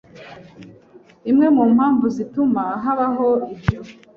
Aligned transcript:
Imwe 1.31 1.47
mu 1.55 1.63
mpamvu 1.75 2.05
zituma 2.15 2.63
habaho 2.83 3.27
ibyo 3.53 3.79